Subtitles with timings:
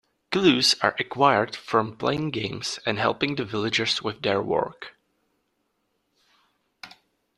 [0.31, 4.95] Clues are acquired from playing games and helping the villagers with their work.